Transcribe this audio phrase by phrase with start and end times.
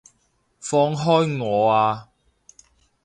[0.59, 2.09] 放開我啊！